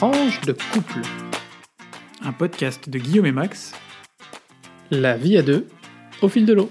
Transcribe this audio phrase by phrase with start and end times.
[0.00, 1.02] Tranche de couple.
[2.22, 3.74] Un podcast de Guillaume et Max.
[4.90, 5.68] La vie à deux,
[6.22, 6.70] au fil de l'eau.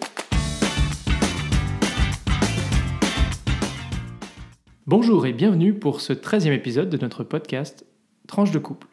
[4.88, 7.86] Bonjour et bienvenue pour ce 13e épisode de notre podcast
[8.28, 8.88] Tranche de couple.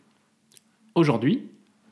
[0.95, 1.49] Aujourd'hui,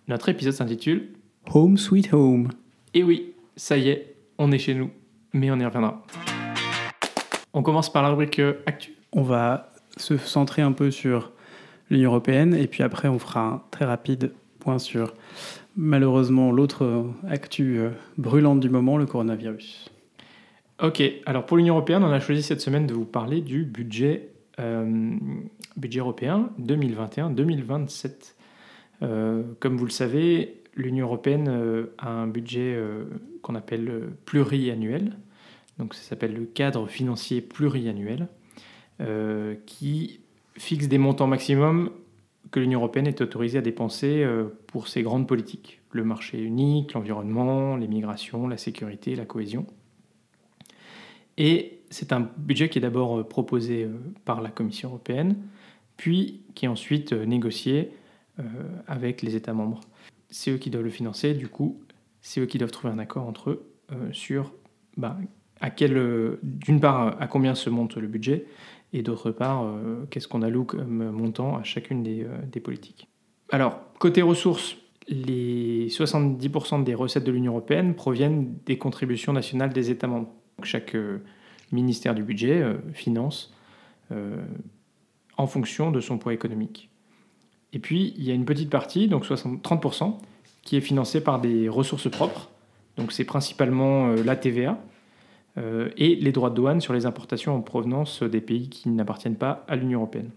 [0.06, 1.14] notre épisode s'intitule
[1.50, 2.50] Home Sweet Home.
[2.92, 4.90] Et oui, ça y est, on est chez nous,
[5.32, 6.04] mais on y reviendra.
[7.54, 8.92] On commence par la rubrique euh, Actu.
[9.12, 11.32] On va se centrer un peu sur
[11.90, 15.14] l'Union européenne et puis après on fera un très rapide point sur
[15.76, 19.90] malheureusement l'autre euh, actu euh, brûlante du moment, le coronavirus.
[20.82, 24.30] Ok, alors pour l'Union européenne, on a choisi cette semaine de vous parler du budget,
[24.58, 25.12] euh,
[25.76, 28.34] budget européen 2021-2027.
[29.02, 32.76] Euh, comme vous le savez, l'Union européenne a un budget
[33.42, 35.16] qu'on appelle pluriannuel,
[35.78, 38.26] donc ça s'appelle le cadre financier pluriannuel,
[39.66, 40.23] qui
[40.56, 41.90] fixe des montants maximums
[42.50, 46.92] que l'Union européenne est autorisée à dépenser euh, pour ses grandes politiques, le marché unique,
[46.92, 49.66] l'environnement, les migrations, la sécurité, la cohésion.
[51.36, 55.36] Et c'est un budget qui est d'abord euh, proposé euh, par la Commission européenne,
[55.96, 57.90] puis qui est ensuite négocié
[58.88, 59.78] avec les États membres.
[60.28, 61.80] C'est eux qui doivent le financer, du coup,
[62.20, 63.70] c'est eux qui doivent trouver un accord entre eux
[64.10, 64.52] sur
[64.96, 65.16] bah,
[66.42, 68.46] d'une part, à combien se monte le budget,
[68.94, 73.08] et d'autre part, euh, qu'est-ce qu'on alloue comme montant à chacune des, euh, des politiques?
[73.50, 74.76] Alors, côté ressources,
[75.08, 80.32] les 70% des recettes de l'Union européenne proviennent des contributions nationales des États membres.
[80.62, 81.18] Chaque euh,
[81.72, 83.52] ministère du budget finance
[85.36, 86.88] en fonction de son poids économique.
[87.72, 90.18] Et puis, il y a une petite partie, donc 60, 30%,
[90.62, 92.50] qui est financée par des ressources propres.
[92.96, 94.78] Donc, c'est principalement la TVA
[95.56, 99.36] euh, et les droits de douane sur les importations en provenance des pays qui n'appartiennent
[99.36, 100.30] pas à l'Union européenne.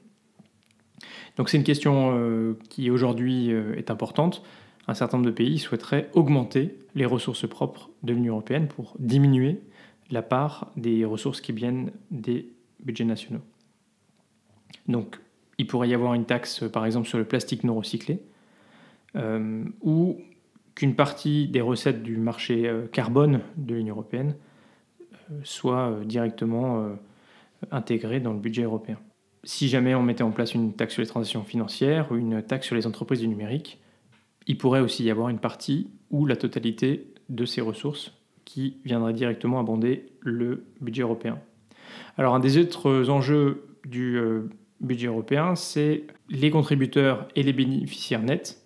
[1.37, 4.43] Donc, c'est une question euh, qui aujourd'hui euh, est importante.
[4.87, 9.59] Un certain nombre de pays souhaiteraient augmenter les ressources propres de l'Union européenne pour diminuer
[10.11, 12.49] la part des ressources qui viennent des
[12.83, 13.41] budgets nationaux.
[14.87, 15.19] Donc,
[15.57, 18.21] il pourrait y avoir une taxe, par exemple, sur le plastique non recyclé,
[19.81, 20.21] ou
[20.75, 24.35] qu'une partie des recettes du marché carbone de l'Union européenne
[25.43, 26.95] soit euh, directement euh,
[27.71, 28.97] intégrée dans le budget européen.
[29.43, 32.67] Si jamais on mettait en place une taxe sur les transactions financières ou une taxe
[32.67, 33.79] sur les entreprises du numérique,
[34.45, 38.13] il pourrait aussi y avoir une partie ou la totalité de ces ressources
[38.45, 41.39] qui viendrait directement abonder le budget européen.
[42.17, 44.49] Alors un des autres enjeux du euh,
[44.81, 48.63] budget européen, c'est les contributeurs et les bénéficiaires nets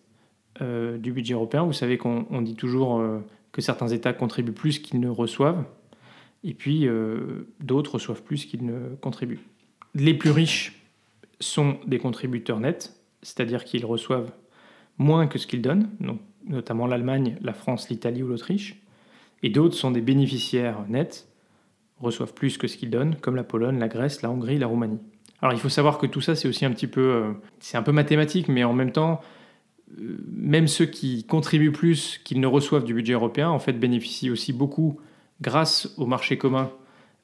[1.00, 1.64] du budget européen.
[1.64, 3.04] Vous savez qu'on on dit toujours
[3.52, 5.64] que certains États contribuent plus qu'ils ne reçoivent,
[6.44, 9.42] et puis euh, d'autres reçoivent plus qu'ils ne contribuent.
[9.94, 10.82] Les plus riches
[11.40, 14.32] sont des contributeurs nets, c'est-à-dire qu'ils reçoivent
[14.98, 18.82] moins que ce qu'ils donnent, donc notamment l'Allemagne, la France, l'Italie ou l'Autriche,
[19.44, 21.28] et d'autres sont des bénéficiaires nets,
[22.00, 25.00] reçoivent plus que ce qu'ils donnent, comme la Pologne, la Grèce, la Hongrie, la Roumanie.
[25.42, 27.84] Alors il faut savoir que tout ça c'est aussi un petit peu, euh, c'est un
[27.84, 29.22] peu mathématique, mais en même temps,
[30.00, 34.30] euh, même ceux qui contribuent plus qu'ils ne reçoivent du budget européen, en fait, bénéficient
[34.30, 35.00] aussi beaucoup,
[35.42, 36.72] grâce au marché commun,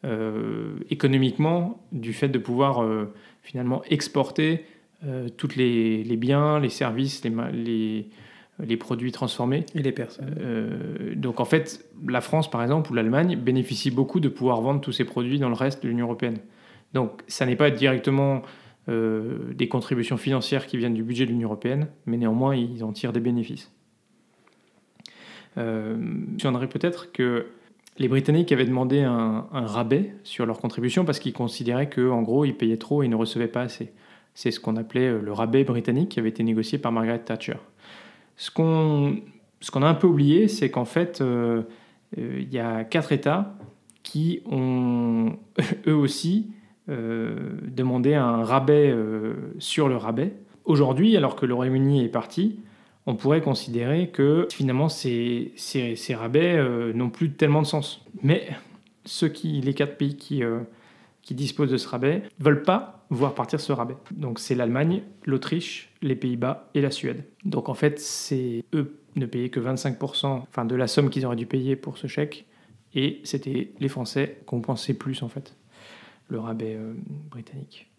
[0.03, 4.65] euh, économiquement, du fait de pouvoir euh, finalement exporter
[5.05, 8.09] euh, tous les, les biens, les services, les, ma- les,
[8.59, 9.65] les produits transformés.
[9.75, 10.33] Et les personnes.
[11.15, 14.91] Donc en fait, la France, par exemple, ou l'Allemagne bénéficient beaucoup de pouvoir vendre tous
[14.91, 16.39] ces produits dans le reste de l'Union européenne.
[16.93, 18.41] Donc ça n'est pas directement
[18.89, 22.93] euh, des contributions financières qui viennent du budget de l'Union européenne, mais néanmoins, ils en
[22.93, 23.71] tirent des bénéfices.
[25.57, 25.97] Euh,
[26.37, 27.47] je peut-être que
[27.99, 32.55] les Britanniques avaient demandé un, rabais sur leur contribution parce qu'ils considéraient qu'en gros, ils
[32.55, 33.91] payaient trop et ne recevaient pas assez.
[34.33, 37.57] C'est ce qu'on appelait euh, le rabais britannique qui avait été négocié par Margaret Thatcher.
[38.35, 39.17] Ce qu'on
[39.71, 41.63] qu'on a un peu oublié, c'est qu'en fait, euh,
[42.19, 43.55] euh, il y a quatre États
[44.03, 45.37] qui ont
[45.87, 46.51] eux aussi
[46.87, 48.95] demandé un rabais
[49.59, 50.31] sur le rabais.
[50.63, 52.61] Aujourd'hui, alors que le Royaume-Uni est parti,
[53.07, 55.53] on pourrait considérer que finalement ces,
[56.13, 58.05] rabais euh, n'ont plus tellement de sens.
[58.21, 58.49] Mais
[59.05, 60.59] ceux qui, les quatre pays qui, euh,
[61.31, 63.95] disposent de ce rabais ne veulent pas voir partir ce rabais.
[64.11, 67.23] Donc c'est l'Allemagne, l'Autriche, les Pays-Bas et la Suède.
[67.45, 71.35] Donc en fait, c'est eux ne payaient que 25% enfin, de la somme qu'ils auraient
[71.35, 72.45] dû payer pour ce chèque.
[72.93, 75.55] Et c'était les Français qu'on pensait plus en fait,
[76.27, 76.93] le rabais euh,
[77.29, 77.89] britannique.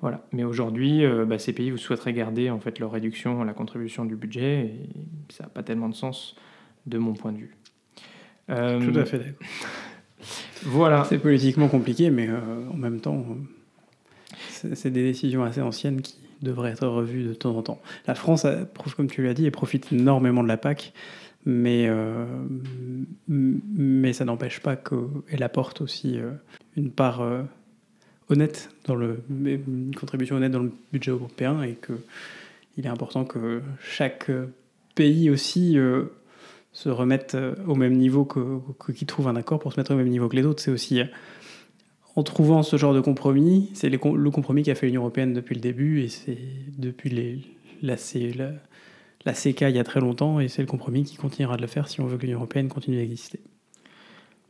[0.00, 0.26] Voilà.
[0.32, 3.54] Mais aujourd'hui, euh, bah, ces pays vous souhaiteraient garder en fait leur réduction à la
[3.54, 4.90] contribution du budget et
[5.30, 6.36] ça n'a pas tellement de sens
[6.86, 7.56] de mon point de vue.
[8.50, 9.46] Euh, Tout à fait d'accord.
[10.62, 11.04] Voilà.
[11.04, 13.24] C'est politiquement compliqué, mais euh, en même temps,
[14.38, 17.80] c'est des décisions assez anciennes qui devraient être revues de temps en temps.
[18.06, 18.46] La France,
[18.96, 20.92] comme tu l'as dit, elle profite énormément de la PAC,
[21.44, 22.26] mais, euh,
[23.28, 26.30] mais ça n'empêche pas qu'elle apporte aussi euh,
[26.76, 27.42] une part euh,
[28.28, 33.62] honnête, dans le, une contribution honnête dans le budget européen et qu'il est important que
[33.82, 34.30] chaque
[34.94, 35.76] pays aussi
[36.72, 37.36] se remette
[37.66, 38.60] au même niveau, que,
[38.92, 40.62] qu'il trouve un accord pour se mettre au même niveau que les autres.
[40.62, 41.00] C'est aussi
[42.16, 45.60] en trouvant ce genre de compromis, c'est le compromis qu'a fait l'Union européenne depuis le
[45.60, 46.38] début et c'est
[46.78, 47.10] depuis
[47.82, 47.96] la,
[49.24, 51.66] la, CK il y a très longtemps et c'est le compromis qui continuera de le
[51.66, 53.40] faire si on veut que l'Union européenne continue d'exister.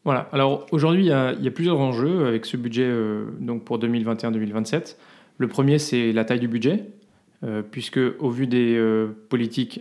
[0.05, 1.13] Voilà, alors aujourd'hui il, y,
[1.49, 4.97] a plusieurs enjeux avec ce budget euh, donc pour 2021-2027.
[5.39, 6.85] Le premier c'est la taille du budget,
[7.43, 9.81] euh, puisque au vu des euh, politiques,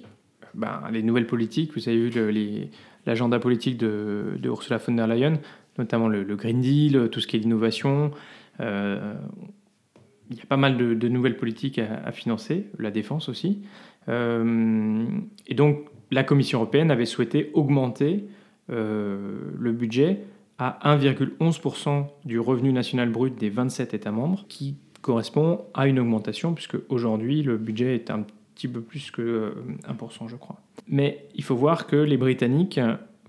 [0.53, 2.69] ben, les nouvelles politiques, vous avez vu
[3.05, 5.39] l'agenda politique de, Ursula von der Leyen,
[5.77, 8.11] notamment le, Green Deal, tout ce qui est l'innovation.
[8.59, 13.63] Il y a pas mal de, nouvelles politiques à, financer, la défense aussi.
[14.07, 18.25] Et donc, la Commission européenne avait souhaité augmenter
[18.69, 20.21] le budget
[20.57, 26.53] à 1,11% du revenu national brut des 27 États membres, qui correspond à une augmentation,
[26.53, 28.25] puisque aujourd'hui, le budget est un
[28.55, 29.53] petit peu plus que
[29.87, 30.57] 1%, je crois.
[30.87, 32.79] Mais il faut voir que les Britanniques,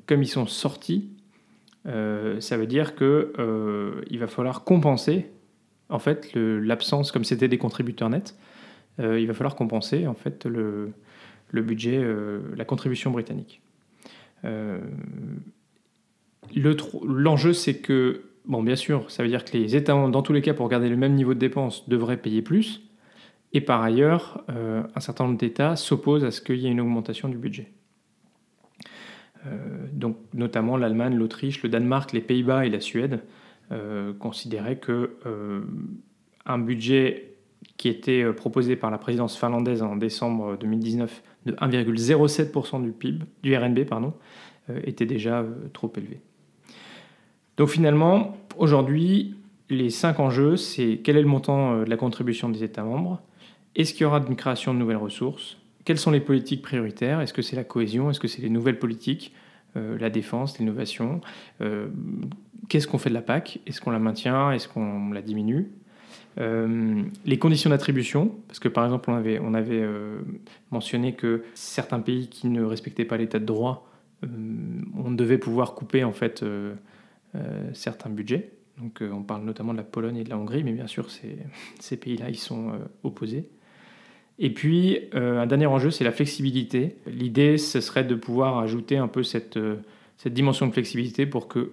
[0.06, 1.08] comme ils sont sortis
[1.86, 5.31] euh, ça veut dire qu'il euh, va falloir compenser
[5.90, 8.36] en fait l'absence, comme c'était des contributeurs nets,
[9.00, 10.92] euh, il va falloir compenser en fait le
[11.52, 12.02] budget,
[12.56, 13.60] la contribution britannique.
[17.05, 20.43] L'enjeu, c'est que, bon, bien sûr, ça veut dire que les États, dans tous les
[20.43, 22.82] cas, pour garder le même niveau de dépenses, devraient payer plus.
[23.52, 27.29] Et par ailleurs, un certain nombre d'États s'opposent à ce qu'il y ait une augmentation
[27.29, 27.73] du budget.
[29.46, 33.20] Euh, donc notamment l'Allemagne, l'Autriche, le Danemark, les Pays-Bas et la Suède
[33.73, 35.62] euh, considéraient que euh,
[36.46, 37.35] un budget
[37.76, 43.56] qui était proposé par la présidence finlandaise en décembre 2019 de 1,07% du PIB, du
[43.56, 44.14] RNB, pardon,
[44.85, 46.20] était déjà trop élevé.
[47.56, 49.37] Donc finalement, aujourd'hui,
[49.70, 53.20] les cinq enjeux, c'est quel est le montant de la contribution des États membres?
[53.76, 55.58] Est-ce qu'il y aura une création de nouvelles ressources?
[55.85, 57.20] Quelles sont les politiques prioritaires?
[57.20, 58.11] Est-ce que c'est la cohésion?
[58.11, 59.32] Est-ce que c'est les nouvelles politiques
[59.76, 61.20] euh, La défense, l'innovation?
[61.61, 61.88] Euh,
[62.69, 63.61] Qu'est-ce qu'on fait de la PAC?
[63.67, 64.50] Est-ce qu'on la maintient?
[64.52, 65.70] Est-ce qu'on la diminue?
[66.38, 69.88] Euh, les conditions d'attribution, parce que par exemple on avait, avait
[70.70, 73.88] mentionné que certains pays qui ne respectaient pas l'état de droit,
[74.22, 76.44] on devait pouvoir couper en fait
[77.72, 78.52] certains budgets.
[78.78, 81.96] Donc on parle notamment de la Pologne et de la Hongrie, mais bien sûr ces,
[81.96, 82.72] pays-là ils sont
[83.02, 83.48] opposés.
[84.38, 86.96] Et puis, euh, un dernier enjeu, c'est la flexibilité.
[87.06, 89.22] L'idée, ce serait de pouvoir ajouter un peu
[89.56, 89.76] euh,
[90.16, 91.72] cette dimension de flexibilité pour que,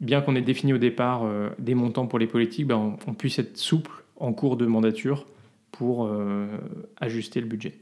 [0.00, 3.38] bien qu'on ait défini au départ euh, des montants pour les politiques, ben, on, puisse
[3.38, 5.26] être souple en cours de mandature
[5.72, 6.10] pour
[6.98, 7.74] ajuster le budget.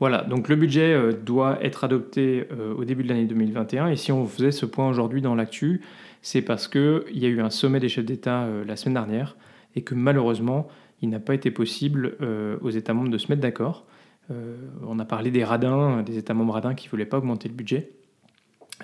[0.00, 3.88] Voilà, donc le budget doit être adopté au début de l'année 2021.
[3.88, 5.82] Et si on faisait ce point aujourd'hui dans l'actu,
[6.22, 9.36] c'est parce qu'il y a eu un sommet des chefs d'État la semaine dernière
[9.74, 10.66] et que malheureusement,
[11.02, 13.86] il n'a pas été possible euh, aux États membres de se mettre d'accord.
[14.30, 14.56] Euh,
[14.86, 17.54] on a parlé des radins, des États membres radins qui ne voulaient pas augmenter le
[17.54, 17.92] budget.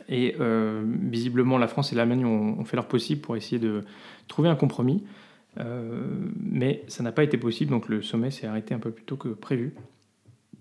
[0.08, 3.84] Et euh, visiblement, la France et l'Allemagne ont, fait leur possible pour essayer de
[4.28, 5.04] trouver un compromis.
[6.40, 9.16] mais ça n'a pas été possible, donc le sommet s'est arrêté un peu plus tôt
[9.16, 9.74] que prévu.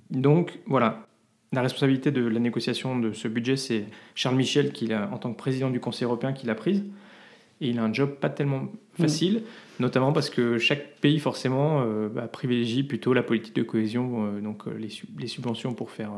[0.10, 1.08] Donc voilà,
[1.54, 3.86] la responsabilité de la négociation de ce budget, c'est
[4.16, 6.84] Charles Michel, qui en tant que président du Conseil européen, qui l'a prise.
[7.62, 9.44] Et il a un job pas tellement facile,
[9.80, 14.42] notamment parce que chaque pays, forcément, euh, bah, privilégie plutôt la politique de cohésion, euh,
[14.42, 16.12] donc euh, les, les, subventions pour faire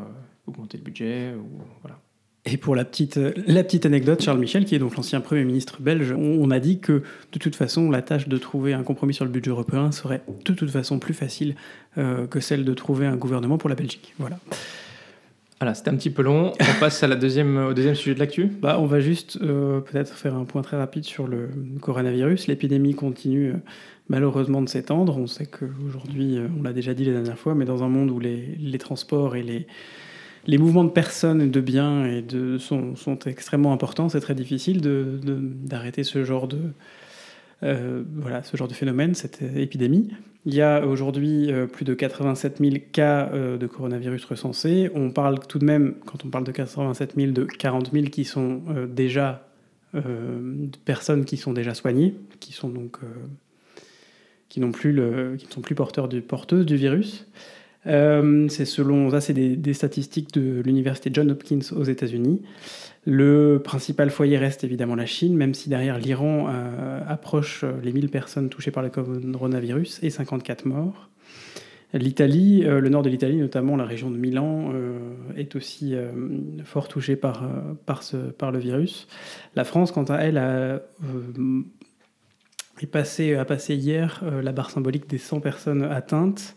[0.48, 1.34] augmenter le budget.
[1.36, 2.00] Ou, voilà.
[2.46, 5.82] Et pour la petite, la petite anecdote, Charles Michel, qui est donc l'ancien Premier ministre
[5.82, 9.24] belge, on, a dit que de toute façon, la tâche de trouver un compromis sur
[9.24, 11.56] le budget européen serait de toute façon plus facile
[11.96, 14.14] que celle de trouver un gouvernement pour la Belgique.
[14.20, 14.40] Voilà.
[15.64, 16.52] Voilà, c'était un petit peu long.
[16.60, 18.48] On passe à la deuxième, au deuxième sujet de l'actu.
[18.48, 21.48] Bah, on va juste euh, peut-être faire un point très rapide sur le
[21.80, 22.48] coronavirus.
[22.48, 23.58] L'épidémie continue euh,
[24.10, 25.18] malheureusement de s'étendre.
[25.18, 28.12] On sait qu'aujourd'hui, euh, on l'a déjà dit la dernière fois, mais dans un monde
[28.12, 29.66] où les, les transports et les,
[30.46, 32.22] les mouvements de personnes, et de biens
[32.60, 36.60] sont, extrêmement importants, c'est très difficile d'arrêter de, ce genre de,
[37.64, 38.04] euh,
[38.44, 40.10] ce genre de phénomène, cette épidémie.
[40.46, 44.92] Il y a aujourd'hui euh, plus de 87 000 cas euh, de coronavirus recensés.
[44.94, 48.26] On parle tout de même, quand on parle de 87 000, de 40 000 qui
[48.26, 49.48] sont déjà
[50.86, 52.98] personnes qui sont déjà soignées, qui sont donc
[54.50, 54.96] qui n'ont plus
[55.38, 57.28] qui ne sont plus porteurs porteuses du virus.
[57.86, 62.42] C'est selon ça, c'est des, statistiques de l'université John Hopkins aux États-Unis.
[63.06, 66.48] Le principal foyer reste évidemment la Chine, même si derrière l'Iran
[67.08, 71.10] approche les 1000 personnes touchées par le coronavirus et 54 morts.
[71.94, 74.98] L'Italie, euh, le nord de l'Italie, notamment la région de Milan, euh,
[75.38, 76.12] est aussi euh,
[76.64, 77.48] fort touchée par,
[77.86, 79.08] par, le virus.
[79.56, 80.82] La France, quant à elle, a,
[82.82, 86.56] a passé hier la barre symbolique des 100 personnes atteintes.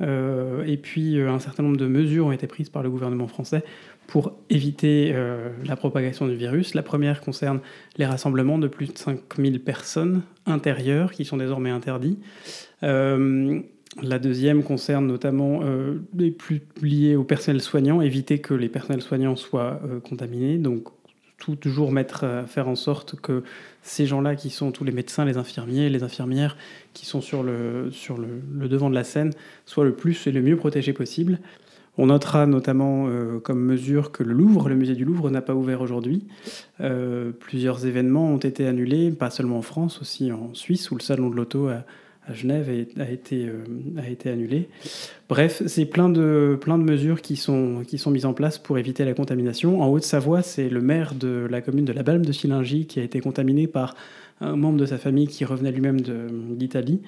[0.00, 3.62] Et puis, un certain nombre de mesures ont été prises par le gouvernement français
[4.06, 5.14] pour éviter
[5.64, 6.74] la propagation du virus.
[6.74, 7.60] La première concerne
[7.96, 12.18] les rassemblements de plus de 5000 personnes intérieures qui sont désormais interdits.
[14.00, 19.02] La deuxième concerne notamment euh, les plus liés au personnel soignant, éviter que les personnels
[19.02, 20.58] soignants soient euh, contaminés.
[20.58, 20.84] Donc,
[21.60, 23.42] toujours mettre, euh, faire en sorte que
[23.82, 26.56] ces gens-là, qui sont tous les médecins, les infirmiers, les infirmières,
[26.92, 29.32] qui sont sur le, sur le, devant de la scène,
[29.66, 31.38] soient le plus et le mieux protégés possible.
[31.98, 33.08] On notera notamment
[33.42, 36.24] comme mesure que le Louvre, le musée du Louvre, n'a pas ouvert aujourd'hui.
[37.40, 41.28] plusieurs événements ont été annulés, pas seulement en France, aussi en Suisse, où le Salon
[41.28, 41.84] de l'Auto a
[42.26, 43.64] à Genève a été, euh,
[43.98, 44.68] a été annulé.
[45.28, 49.82] Bref, c'est plein de, mesures qui sont, mises en place pour éviter la contamination.
[49.82, 53.02] En Haute-Savoie, c'est le maire de la commune de la Balme de Silingy qui a
[53.02, 53.94] été contaminé par
[54.42, 56.00] un membre de sa famille qui revenait lui-même
[56.56, 57.02] d'Italie.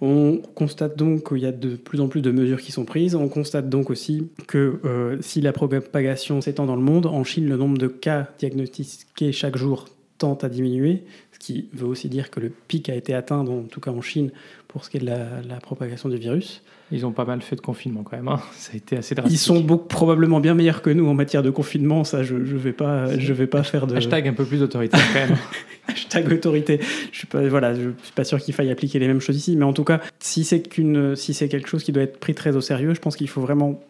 [0.00, 3.14] On constate donc qu'il y a de plus en plus de mesures qui sont prises.
[3.14, 7.48] On constate donc aussi que euh, si la propagation s'étend dans le monde, en Chine,
[7.48, 9.86] le nombre de cas diagnostiqués chaque jour
[10.18, 11.04] tend à diminuer,
[11.44, 14.30] qui veut aussi dire que le pic a été atteint, en tout cas en Chine,
[14.66, 16.62] pour ce qui est de la, propagation du virus.
[16.90, 18.40] Ils ont pas mal fait de confinement quand même, hein.
[18.52, 19.38] ça a été assez drastique.
[19.38, 22.56] Ils sont beaucoup, probablement bien meilleurs que nous en matière de confinement, ça je ne
[22.56, 23.94] vais, pas, je vais pas faire de...
[23.94, 25.36] Hashtag un peu plus d'autorité quand même.
[25.88, 26.80] Hashtag autorité.
[27.12, 29.54] Je suis pas, voilà, je suis pas sûr qu'il faille appliquer les mêmes choses ici,
[29.54, 32.34] mais en tout cas, si c'est qu'une, si c'est quelque chose qui doit être pris
[32.34, 33.82] très au sérieux, je pense qu'il faut vraiment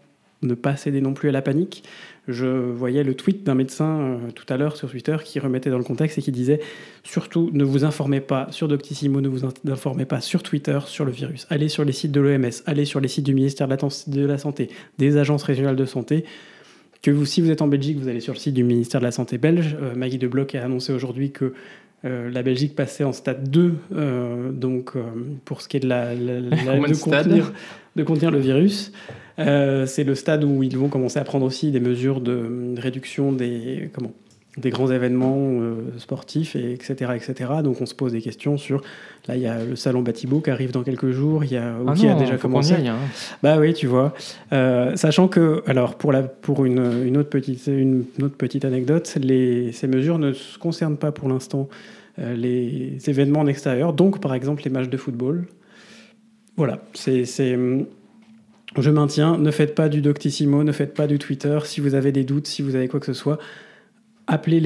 [0.45, 1.83] ne pas céder non plus à la panique.
[2.27, 5.77] Je voyais le tweet d'un médecin euh, tout à l'heure sur Twitter qui remettait dans
[5.77, 6.61] le contexte et qui disait
[7.03, 11.13] surtout ne vous informez pas sur Doctissimo, ne vous informez pas sur Twitter sur le
[11.13, 11.47] virus.
[11.51, 14.71] Allez sur les sites de l'OMS, allez sur les sites du ministère de la, Santé,
[14.97, 16.25] des agences régionales de santé.
[17.03, 19.05] Que vous, si vous êtes en Belgique, vous allez sur le site du ministère de
[19.05, 19.77] la Santé belge.
[19.83, 21.53] Euh, Maggie de Bloch a annoncé aujourd'hui que
[22.07, 23.75] euh, la Belgique passait en stade 2,
[24.53, 24.93] donc
[25.45, 27.53] pour ce qui est de, la, de, contenir,
[27.97, 28.93] de contenir le virus.
[29.39, 33.33] Euh, c'est le stade où ils vont commencer à prendre aussi des mesures de réduction
[33.33, 34.13] des, comment,
[34.57, 37.51] des grands événements euh, sportifs, et etc., etc.
[37.63, 38.83] Donc on se pose des questions sur.
[39.27, 41.45] Là, il y a le salon Batibo qui arrive dans quelques jours.
[41.45, 42.75] Il y a ah qui a déjà commencé.
[42.75, 42.97] hein.
[43.43, 44.15] Bah oui, tu vois.
[44.53, 49.17] Euh, sachant que, alors pour la pour une, une autre petite une, autre petite anecdote,
[49.21, 51.69] les, ces mesures ne concernent pas pour l'instant
[52.17, 53.93] les événements en extérieur.
[53.93, 55.47] Donc par exemple les matchs de football.
[56.57, 57.25] Voilà, c'est
[58.83, 61.59] je maintiens, ne faites pas du Doctissimo, ne faites pas du Twitter.
[61.65, 63.39] Si vous avez des doutes, si vous avez quoi que ce soit,
[64.27, 64.61] appelez,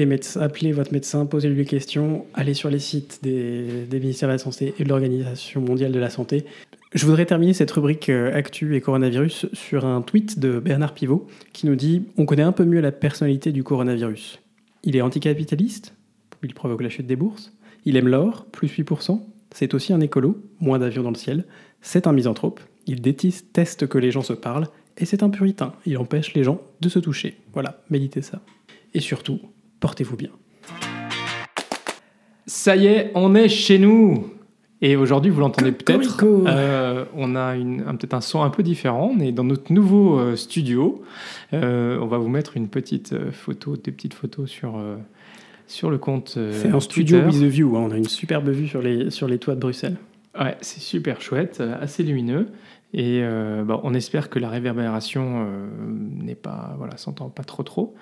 [0.71, 4.83] votre médecin, posez-lui des questions, allez sur les sites des, ministères de la Santé et
[4.83, 6.45] de l'Organisation mondiale de la santé.
[6.93, 11.27] Je voudrais terminer cette rubrique euh, Actu et coronavirus sur un tweet de Bernard Pivot
[11.53, 14.39] qui nous dit On connaît un peu mieux la personnalité du coronavirus.
[14.83, 15.93] Il est anticapitaliste,
[16.41, 17.53] il provoque la chute des bourses,
[17.85, 21.45] il aime l'or, plus 8%, c'est aussi un écolo, moins d'avions dans le ciel,
[21.81, 24.67] c'est un misanthrope, il déteste que les gens se parlent,
[24.97, 25.73] et c'est un puritain.
[25.85, 27.37] Il empêche les gens de se toucher.
[27.53, 28.41] Voilà, méditez ça.
[28.95, 29.39] Et surtout,
[29.79, 30.31] portez-vous bien.
[32.47, 34.33] Ça y est, on est chez nous
[34.81, 39.11] et aujourd'hui, vous l'entendez peut-être, euh, on a peut-être un son un peu différent.
[39.13, 41.03] On est dans notre nouveau euh, studio.
[41.51, 44.81] Euh, on va vous mettre une petite photo, des petites photos sur,
[45.67, 46.39] sur le compte.
[46.53, 47.75] C'est un studio with a view.
[47.75, 47.87] Hein.
[47.89, 49.97] On a une superbe vue sur les, sur les toits de Bruxelles.
[50.39, 52.47] Ouais, c'est super chouette, assez lumineux.
[52.93, 55.67] Et euh, bah, on espère que la réverbération euh,
[56.23, 57.95] n'est pas, voilà, s'entend pas trop trop.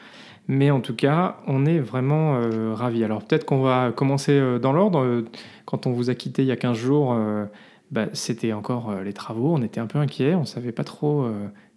[0.47, 3.03] Mais en tout cas, on est vraiment euh, ravis.
[3.03, 5.25] Alors peut-être qu'on va commencer dans l'ordre.
[5.65, 7.17] Quand on vous a quitté il y a 15 jours,
[7.91, 9.53] bah, c'était encore les travaux.
[9.53, 10.35] On était un peu inquiets.
[10.35, 11.29] On savait pas trop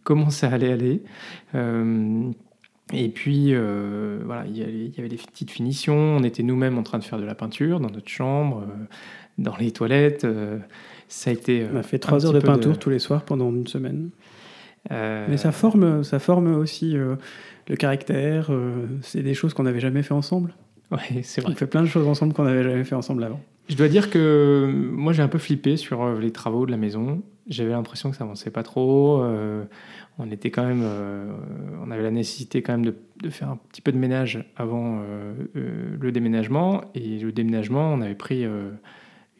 [0.05, 1.03] comment ça allait aller.
[2.93, 3.57] et puis,
[4.25, 4.63] voilà, il y
[5.01, 5.97] avait les petites finitions.
[5.97, 8.63] On était nous-mêmes en train de faire de la peinture dans notre chambre,
[9.37, 10.25] dans les toilettes.
[11.11, 11.67] Ça a été.
[11.73, 14.11] On a fait trois heures de peinture tous les soirs pendant une semaine.
[14.93, 17.17] Euh, Mais ça forme, ça forme aussi euh,
[17.69, 18.47] le caractère.
[18.51, 20.55] Euh, c'est des choses qu'on n'avait jamais fait ensemble.
[20.93, 21.53] Oui, c'est vrai.
[21.53, 23.41] On fait plein de choses ensemble qu'on n'avait jamais fait ensemble avant.
[23.69, 27.23] Je dois dire que moi j'ai un peu flippé sur les travaux de la maison.
[27.49, 29.23] J'avais l'impression que ça avançait pas trop.
[30.19, 30.85] on était quand même,
[31.85, 35.01] on avait la nécessité quand même de, de, faire un petit peu de ménage avant
[35.55, 36.83] le déménagement.
[36.97, 38.45] Et le déménagement, on avait pris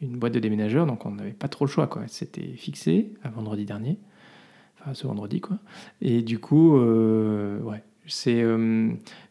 [0.01, 1.87] une boîte de déménageurs, donc on n'avait pas trop le choix.
[1.87, 2.03] Quoi.
[2.07, 3.97] C'était fixé à vendredi dernier.
[4.81, 5.57] enfin ce vendredi quoi.
[6.01, 8.43] Et du coup, ouais, c'est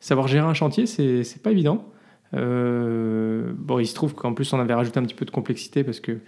[0.01, 1.85] savoir gérer un chantier, c'est pas évident.
[2.33, 6.01] bon, il se trouve qu'en plus on avait rajouté un petit peu de complexité parce
[6.01, 6.19] que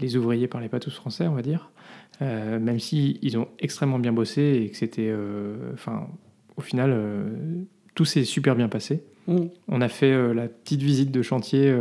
[0.00, 1.70] les ouvriers parlaient pas tous français, on va dire.
[2.20, 5.14] même si ils ont extrêmement bien bossé et que c'était,
[5.72, 6.08] enfin,
[6.56, 6.96] au final,
[7.94, 9.02] tout s'est super bien passé.
[9.26, 9.46] Mm.
[9.68, 11.74] On a fait la petite visite de chantier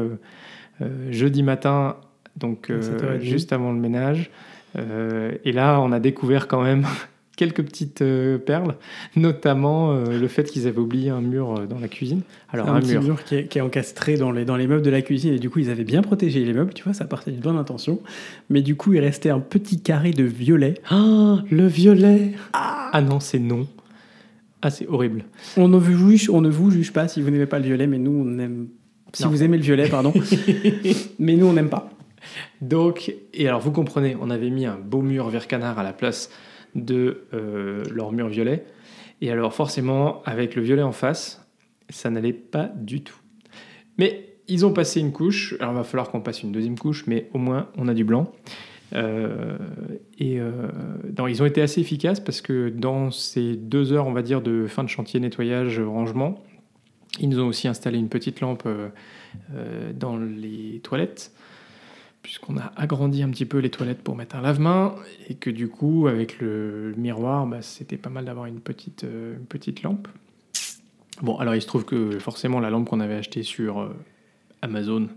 [1.09, 1.97] jeudi matin
[2.35, 4.29] donc euh, juste avant le ménage.
[4.77, 6.85] Euh, et là, on a découvert quand même
[7.35, 8.75] quelques petites euh, perles,
[9.15, 12.21] notamment le fait qu'ils avaient oublié un mur dans la cuisine.
[12.51, 15.33] Alors un, petit mur, qui, est, encastré dans les, dans les meubles de la cuisine
[15.33, 17.57] et du coup ils avaient bien protégé les meubles, tu vois, ça partait d'une bonne
[17.57, 17.99] intention.
[18.49, 20.75] Mais du coup il restait un petit carré de violet.
[20.89, 23.67] Ah, le violet ah, ah non, c'est non.
[24.65, 25.25] Ah, c'est horrible.
[25.57, 27.85] On ne, vous juge, on ne vous juge pas si vous n'aimez pas le violet,
[27.85, 28.67] mais nous on aime...
[29.13, 30.13] Si vous aimez le violet, pardon.
[31.19, 31.89] mais nous on n'aime pas.
[32.61, 35.93] Donc, et alors vous comprenez, on avait mis un beau mur vert canard à la
[35.93, 36.29] place
[36.75, 38.65] de euh, leur mur violet.
[39.21, 41.47] Et alors forcément, avec le violet en face,
[41.89, 43.19] ça n'allait pas du tout.
[43.97, 47.05] Mais ils ont passé une couche, alors il va falloir qu'on passe une deuxième couche,
[47.07, 48.31] mais au moins on a du blanc.
[48.95, 49.57] Euh,
[50.19, 50.67] et euh,
[51.27, 54.67] ils ont été assez efficaces parce que dans ces deux heures, on va dire, de
[54.67, 56.43] fin de chantier, nettoyage, rangement,
[57.19, 58.67] ils nous ont aussi installé une petite lampe
[59.93, 61.31] dans les toilettes
[62.23, 64.95] puisqu'on a agrandi un petit peu les toilettes pour mettre un lave-main,
[65.27, 69.35] et que du coup, avec le miroir, bah, c'était pas mal d'avoir une petite, euh,
[69.83, 70.07] lampe.
[71.21, 73.93] Bon, alors il se trouve que forcément, la lampe qu'on avait achetée sur euh,
[74.61, 75.09] Amazon,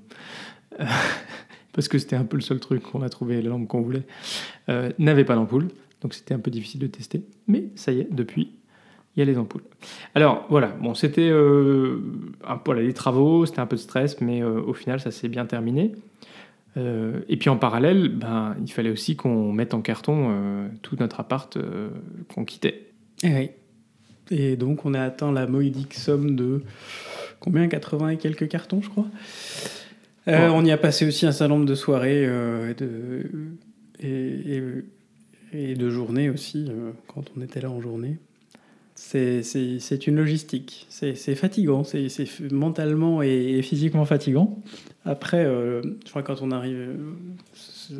[1.72, 4.04] parce que c'était un peu le seul truc qu'on a trouvé, la lampe qu'on voulait,
[4.68, 5.68] euh, n'avait pas d'ampoule,
[6.02, 7.24] donc c'était un peu difficile de tester.
[7.46, 8.50] Mais ça y est, depuis,
[9.16, 9.64] il y a les ampoules.
[10.14, 14.74] Alors voilà, bon, c'était un peu les travaux, c'était un peu de stress, mais au
[14.74, 15.92] final, ça s'est bien terminé.
[16.76, 20.96] Euh, et puis en parallèle, ben, il fallait aussi qu'on mette en carton euh, tout
[20.98, 21.88] notre appart euh,
[22.34, 22.88] qu'on quittait.
[23.22, 23.50] Et, eh
[24.28, 26.62] et donc on a atteint la moïdique somme de
[27.38, 27.68] combien?
[27.68, 29.06] 80 et quelques cartons, je crois?
[30.26, 33.30] On y a passé aussi un certain nombre de soirées et, de,
[34.00, 34.82] et,
[35.52, 36.68] et, de journées aussi,
[37.06, 38.18] quand on était là en journée.
[38.96, 40.86] C'est une logistique.
[40.88, 42.08] C'est fatigant, c'est
[42.50, 44.58] mentalement et, physiquement fatigant.
[45.04, 46.96] Après, euh, je crois quand on arrive euh,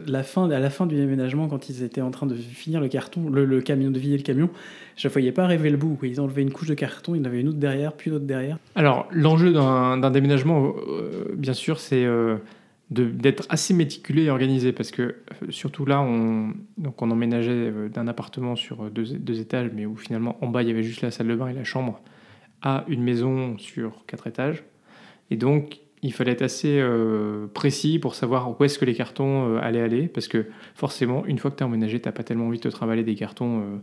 [0.08, 2.88] la fin, à la fin du déménagement, quand ils étaient en train de finir le
[2.88, 4.50] carton, le, camion, de vider le camion,
[4.96, 5.96] je ne voyais pas arriver le bout.
[6.02, 8.16] Ils enlevaient une couche de carton, il y en avait une autre derrière, puis une
[8.16, 8.58] autre derrière.
[8.74, 12.04] Alors, l'enjeu d'un déménagement, euh, bien sûr, c'est
[12.90, 15.16] d'être assez méticulé et organisé parce que euh,
[15.50, 19.86] surtout là on donc on emménageait euh, d'un appartement sur euh, deux, deux, étages mais
[19.86, 22.00] où finalement en bas il y avait juste la salle de bain et la chambre
[22.62, 24.62] à une maison sur quatre étages.
[25.30, 26.80] Et donc il fallait être assez
[27.52, 31.50] précis pour savoir où est-ce que les cartons allaient aller parce que forcément une fois
[31.50, 33.80] que tu as emménagé t'as pas tellement envie de te travailler des cartons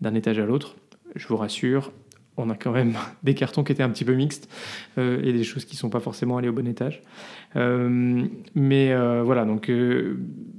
[0.00, 0.76] d'un étage à l'autre.
[1.14, 1.92] Je vous rassure
[2.36, 4.48] on a quand même des cartons qui étaient un petit peu mixtes
[4.98, 7.02] euh, et des choses qui ne sont pas forcément allées au bon étage.
[7.56, 9.70] Euh, mais euh, voilà, donc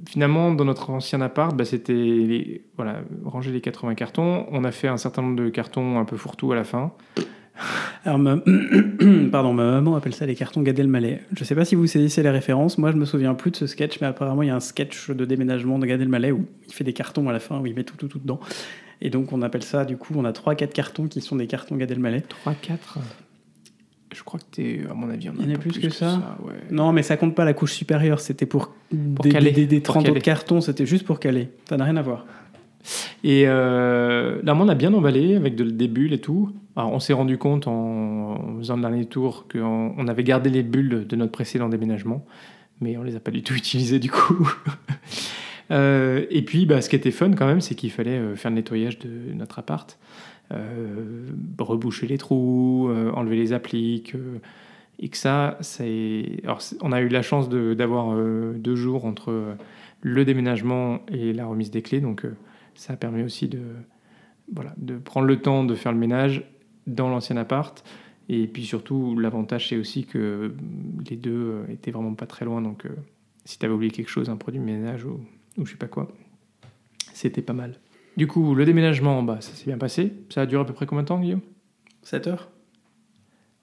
[0.07, 4.45] finalement, dans notre ancien appart, bah, c'était voilà, ranger les 80 cartons.
[4.51, 6.93] On a fait un certain nombre de cartons un peu fourre-tout à la fin.
[8.03, 8.37] Alors, ma...
[9.31, 11.21] Pardon, ma maman appelle ça les cartons Gad Elmaleh.
[11.33, 12.77] Je ne sais pas si vous saisissez les références.
[12.77, 15.11] Moi, je me souviens plus de ce sketch, mais apparemment, il y a un sketch
[15.11, 17.75] de déménagement de Gad Elmaleh où il fait des cartons à la fin, où il
[17.75, 18.39] met tout, tout, tout dedans.
[19.01, 21.75] Et donc, on appelle ça, du coup, on a 3-4 cartons qui sont des cartons
[21.75, 22.23] Gad Elmaleh.
[22.45, 22.99] 3-4
[24.13, 26.37] je crois que t'es, à mon avis, on Il y en a plus, que, ça.
[26.71, 28.19] Non, mais ça compte pas la couche supérieure.
[28.19, 28.71] C'était pour,
[29.15, 29.51] pour des, caler.
[29.51, 30.61] Des, 30 autres cartons.
[30.61, 31.49] C'était juste pour caler.
[31.67, 32.25] Ça n'a rien à voir.
[33.23, 36.51] Et euh, là, on a bien emballé avec de, des bulles et tout.
[36.75, 40.63] Alors, on s'est rendu compte en, faisant le dernier tour qu'on on avait gardé les
[40.63, 42.25] bulles de notre précédent déménagement,
[42.81, 44.51] mais on les a pas du tout utilisées du coup.
[45.71, 48.51] Euh, et puis, bah, ce qui était fun quand même, c'est qu'il fallait euh, faire
[48.51, 49.97] le nettoyage de notre appart,
[50.51, 54.15] euh, reboucher les trous, enlever les appliques.
[54.99, 55.57] et que ça,
[56.43, 58.15] Alors, on a eu la chance d'avoir
[58.55, 59.55] deux jours entre
[60.01, 62.01] le déménagement et la remise des clés.
[62.01, 62.25] Donc,
[62.75, 63.61] ça a permis aussi de,
[64.53, 66.43] voilà, de prendre le temps de faire le ménage
[66.87, 67.83] dans l'ancien appart.
[68.29, 70.53] Et puis surtout, l'avantage, c'est aussi que
[71.09, 72.61] les deux étaient vraiment pas très loin.
[72.61, 72.85] Donc,
[73.45, 75.05] si tu avais oublié quelque chose, un produit de ménage
[75.57, 76.11] ou je sais pas quoi.
[77.13, 77.75] C'était pas mal.
[78.17, 80.13] Du coup, le déménagement, bah, ça s'est bien passé.
[80.29, 81.41] Ça a duré à peu près combien de temps, Guillaume?
[82.03, 82.49] 7 heures.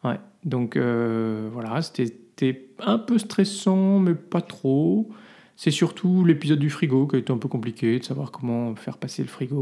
[0.03, 5.11] Ouais, donc euh, voilà, c'était un peu stressant, mais pas trop.
[5.57, 8.97] C'est surtout l'épisode du frigo qui a été un peu compliqué, de savoir comment faire
[8.97, 9.59] passer le frigo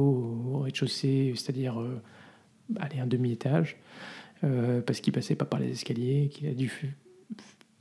[0.55, 2.01] au rez-de-chaussée, c'est-à-dire euh,
[2.77, 3.79] aller un demi-étage,
[4.45, 6.69] euh, parce qu'il passait pas par les escaliers, qu'il a dû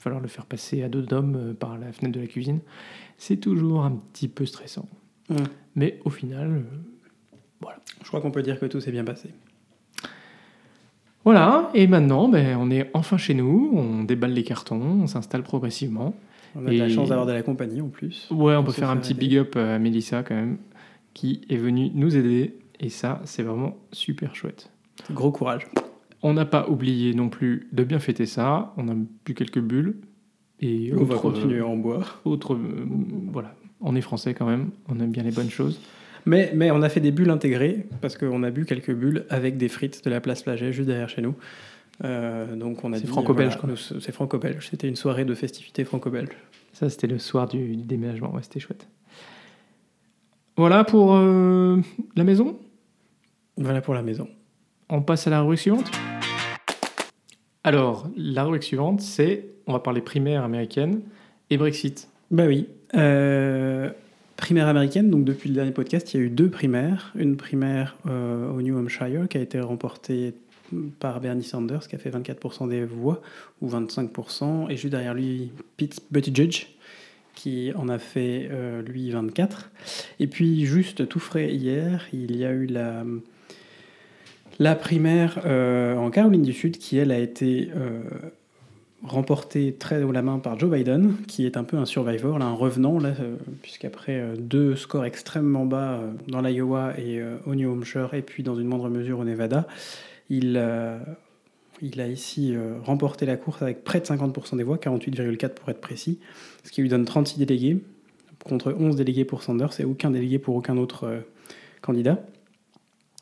[0.07, 2.59] falloir le faire passer à dos d'hommes par la fenêtre de la cuisine
[3.17, 4.87] c'est toujours un petit peu stressant.
[5.75, 6.63] Mais au final,
[7.59, 7.79] Voilà.
[8.03, 9.29] Je crois qu'on peut dire que tout s'est bien passé.
[11.25, 15.43] Voilà, et maintenant, ben, on est enfin chez nous, on déballe les cartons, on s'installe
[15.43, 16.15] progressivement.
[16.55, 18.27] On a de la chance d'avoir de la compagnie en plus.
[18.31, 19.27] Ouais, on On peut faire un petit aider.
[19.27, 20.57] big up à Mélissa quand même,
[21.13, 24.71] qui est venue nous aider, et ça, c'est vraiment super chouette.
[25.11, 25.67] Gros courage.
[26.23, 28.93] On n'a pas oublié non plus de bien fêter ça, on a
[29.25, 29.95] bu quelques bulles,
[30.59, 32.21] et On va continuer à en boire.
[32.25, 32.87] autres, euh,
[33.31, 35.79] voilà, on est français quand même, on aime bien les bonnes choses.
[36.25, 39.57] Mais, mais on a fait des bulles intégrées, parce qu'on a bu quelques bulles avec
[39.57, 41.35] des frites de la place Flaget juste derrière chez nous.
[42.03, 44.67] Euh, donc on a C'est franco-belge, voilà, C'est franco-belge.
[44.69, 46.29] C'était une soirée de festivités franco-belge.
[46.73, 48.87] Ça, c'était le soir du, du déménagement, ouais, c'était chouette.
[50.57, 51.79] Voilà pour euh,
[52.15, 52.57] la maison.
[53.57, 54.27] Voilà pour la maison.
[54.89, 55.91] On passe à la rubrique suivante.
[57.67, 61.01] Alors, la rubrique suivante, c'est, on va parler primaire américaine
[61.49, 62.07] et Brexit.
[62.31, 62.69] Bah oui.
[62.95, 63.89] Euh,
[64.37, 67.11] primaire américaine, donc depuis le dernier podcast, il y a eu deux primaires.
[67.17, 70.33] Une primaire euh, au New Hampshire qui a été remportée
[71.01, 73.21] par Bernie Sanders, qui a fait 24% des voix,
[73.61, 76.67] ou 25%, et juste derrière lui, Pete Buttigieg,
[77.35, 79.71] qui en a fait, euh, lui, 24.
[80.21, 83.03] Et puis, juste tout frais hier, il y a eu la,
[84.59, 87.69] la primaire euh, en Caroline du Sud, qui, elle, a été...
[87.75, 88.01] euh,
[89.03, 92.53] remporté très haut la main par Joe Biden, qui est un peu un survivor, un
[92.53, 93.13] revenant, euh,
[93.61, 98.67] puisqu'après deux scores extrêmement bas dans l'Iowa et au New Hampshire, et puis dans une
[98.67, 99.67] moindre mesure au Nevada,
[100.31, 100.59] il,
[101.81, 105.79] il a ici remporté la course avec près de 50% des voix, 48,4 pour être
[105.79, 106.17] précis,
[106.63, 107.77] ce qui lui donne 36 délégués,
[108.43, 111.21] contre 11 délégués pour Sanders et aucun délégué pour aucun autre
[111.81, 112.19] candidat.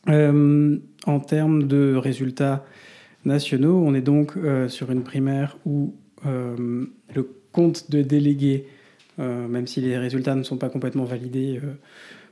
[0.09, 2.65] Euh, en termes de résultats
[3.25, 3.83] nationaux.
[3.85, 8.67] On est donc euh, sur une primaire où euh, le compte de délégués,
[9.17, 11.61] même si les résultats ne sont pas complètement validés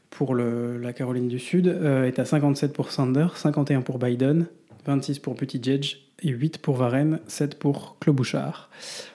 [0.10, 4.48] pour la Caroline du Sud, est à 57 pour Sanders, 51 pour Biden,
[4.86, 8.70] 26 pour Buttigieg et 8 pour Warren, 7 pour Klobuchar.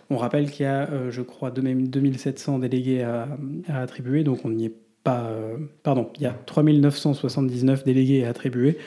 [0.09, 3.29] On rappelle qu'il y a, je crois, 2700 délégués à,
[3.69, 5.27] à attribuer, donc on n'y est pas...
[5.27, 8.79] euh, pardon, il y a 3979 délégués à attribuer,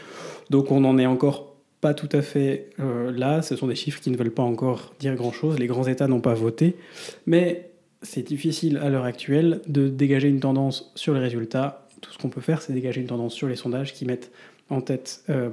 [0.49, 3.41] donc on en est encore pas tout à fait euh, là.
[3.41, 5.59] Ce sont des chiffres qui ne veulent pas encore dire grand-chose.
[5.59, 6.77] Les grands États n'ont pas voté.
[7.25, 7.71] Mais
[8.03, 11.87] c'est difficile à l'heure actuelle de dégager une tendance sur les résultats.
[11.99, 14.31] Tout ce qu'on peut faire, c'est dégager une tendance sur les sondages qui mettent
[14.69, 15.49] en tête euh,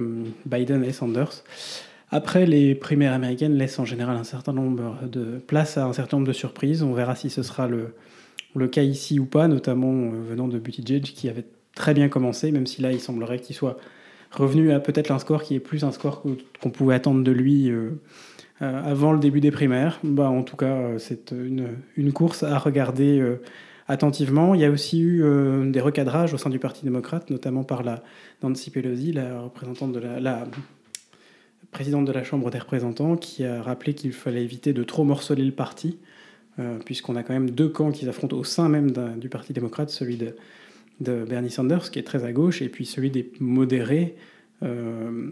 [0.46, 1.44] Biden et Sanders.
[2.10, 6.18] Après, les primaires américaines laissent en général un certain nombre de place à un certain
[6.18, 6.82] nombre de surprises.
[6.82, 7.94] On verra si ce sera le,
[8.54, 12.50] le cas ici ou pas, notamment euh, venant de Buttigieg qui avait très bien commencé,
[12.50, 13.78] même si là, il semblerait qu'il soit
[14.30, 16.22] revenu à peut-être un score qui est plus un score
[16.60, 17.90] qu'on pouvait attendre de lui euh,
[18.62, 20.00] euh, avant le début des primaires.
[20.02, 23.24] Bah, en tout cas, c'est une, course à regarder
[23.86, 24.54] attentivement.
[24.54, 25.22] Il y a aussi eu
[25.70, 28.02] des recadrages au sein du Parti démocrate, notamment par la
[28.42, 30.44] Nancy Pelosi, la représentante de la,
[31.70, 35.44] présidente de la Chambre des représentants, qui a rappelé qu'il fallait éviter de trop morceler
[35.44, 35.98] le parti,
[36.84, 40.16] puisqu'on a quand même deux camps qui s'affrontent au sein même du Parti démocrate, celui
[40.16, 40.34] de,
[41.00, 44.16] de Bernie Sanders, qui est très à gauche, et puis celui des modérés,
[44.62, 45.30] euh,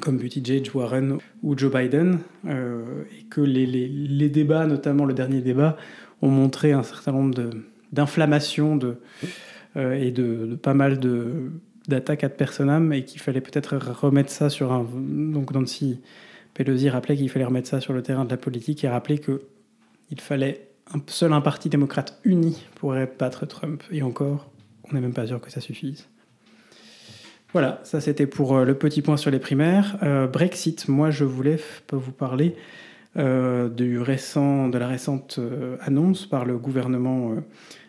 [0.00, 5.76] comme Buttigieg, Warren ou Joe Biden, euh, et que les, débats, notamment le dernier débat,
[6.22, 7.50] ont montré un certain nombre de-
[7.92, 8.96] d'inflammations de,
[9.76, 11.50] euh, et de, de pas mal de
[11.88, 16.00] d'attaques ad personam et qu'il fallait peut-être remettre ça sur un donc Nancy
[16.52, 19.42] Pelosi rappelait qu'il fallait remettre ça sur le terrain de la politique et rappeler que
[20.10, 24.50] il fallait un, seul un parti démocrate uni pourrait battre Trump et encore
[24.88, 26.06] on n'est même pas sûr que ça suffise.
[27.52, 29.98] Voilà, ça c'était pour euh, le petit point sur les primaires.
[30.02, 31.58] Euh, Brexit, moi je voulais
[31.90, 32.54] vous parler
[33.16, 35.40] euh, du récent, de la récente
[35.80, 37.34] annonce par le gouvernement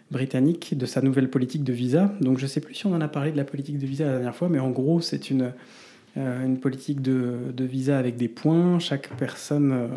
[0.10, 2.14] britannique de sa nouvelle politique de visa.
[2.22, 4.06] Donc je ne sais plus si on en a parlé de la politique de visa
[4.06, 5.52] la dernière fois, mais en gros c'est une,
[6.16, 8.80] une politique de, de visa avec des points.
[8.80, 9.90] Chaque personne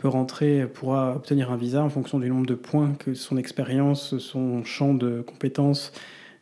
[0.00, 4.16] peut rentrer, pourra obtenir un visa en fonction du nombre de points que son expérience,
[4.16, 5.92] son champ de compétences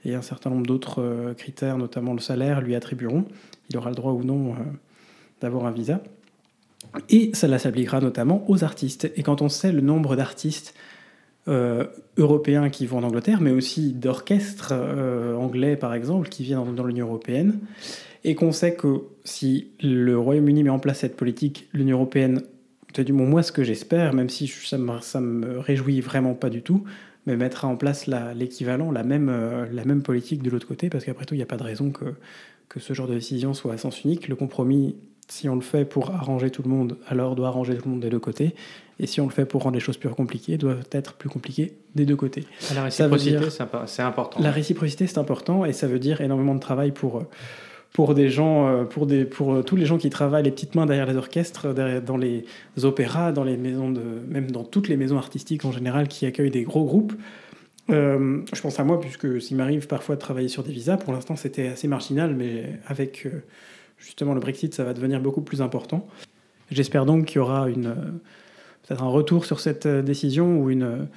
[0.05, 3.25] et un certain nombre d'autres euh, critères, notamment le salaire, lui attribueront.
[3.69, 4.55] Il aura le droit ou non euh,
[5.41, 6.01] d'avoir un visa.
[7.11, 9.11] Et cela s'appliquera notamment aux artistes.
[9.17, 10.73] Et quand on sait le nombre d'artistes
[11.49, 11.85] euh,
[12.17, 14.73] européens qui vont en Angleterre, mais aussi d'orchestres
[15.37, 17.59] anglais, par exemple, qui viennent dans l'Union européenne,
[18.23, 22.43] et qu'on sait que si le Royaume-Uni met en place cette politique, l'Union européenne,
[22.97, 26.51] du moins moi ce que j'espère, même si ça me, ça me réjouit vraiment pas
[26.51, 26.85] du tout,
[27.27, 30.89] mais mettra en place la- l'équivalent, la, même, euh, la même politique de l'autre côté,
[30.89, 32.07] parce qu'après tout, il n'y a pas de raison que,
[32.69, 34.29] que ce genre de décision soit à sens unique.
[34.29, 34.97] Le compromis,
[35.29, 38.01] si on le fait pour arranger tout le monde, alors doit arranger tout le monde
[38.01, 38.55] des deux côtés.
[38.99, 41.75] Et si on le fait pour rendre les choses plus compliquées, doit être plus compliqué
[41.95, 42.45] des deux côtés.
[42.75, 43.37] La réciprocité,
[43.87, 44.41] c'est important.
[44.43, 47.23] La réciprocité, c'est important et ça veut dire énormément de travail pour,
[47.93, 51.07] pour des gens, pour, des, pour tous les gens qui travaillent les petites mains derrière
[51.07, 52.45] les orchestres, dans les
[52.83, 56.51] opéras, dans les maisons de, même dans toutes les maisons artistiques en général qui accueillent
[56.51, 57.15] des gros groupes.
[57.91, 61.13] Euh, je pense à moi, puisque s'il m'arrive parfois de travailler sur des visas, pour
[61.13, 63.43] l'instant c'était assez marginal, mais avec euh,
[63.97, 66.07] justement le Brexit, ça va devenir beaucoup plus important.
[66.71, 71.09] J'espère donc qu'il y aura peut-être un retour sur cette euh, décision ou une,